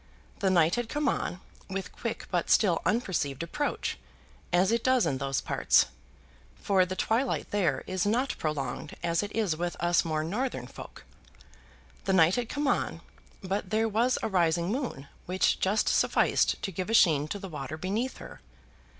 The 0.39 0.49
night 0.49 0.73
had 0.73 0.89
come 0.89 1.07
on, 1.07 1.41
with 1.69 1.91
quick 1.91 2.25
but 2.31 2.49
still 2.49 2.81
unperceived 2.87 3.43
approach, 3.43 3.99
as 4.51 4.71
it 4.71 4.83
does 4.83 5.05
in 5.05 5.19
those 5.19 5.41
parts; 5.41 5.85
for 6.55 6.87
the 6.87 6.95
twilight 6.95 7.51
there 7.51 7.83
is 7.85 8.03
not 8.03 8.35
prolonged 8.39 8.95
as 9.03 9.21
it 9.21 9.31
is 9.35 9.55
with 9.55 9.77
us 9.79 10.03
more 10.03 10.23
northern 10.23 10.65
folk. 10.65 11.05
The 12.05 12.13
night 12.13 12.33
had 12.33 12.49
come 12.49 12.67
on, 12.67 13.01
but 13.43 13.69
there 13.69 13.87
was 13.87 14.17
a 14.23 14.27
rising 14.27 14.71
moon, 14.71 15.07
which 15.27 15.59
just 15.59 15.87
sufficed 15.87 16.59
to 16.63 16.71
give 16.71 16.89
a 16.89 16.95
sheen 16.95 17.27
to 17.27 17.37
the 17.37 17.47
water 17.47 17.77
beneath 17.77 18.17
her. 18.17 18.41